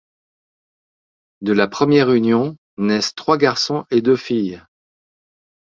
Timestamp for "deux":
4.01-4.15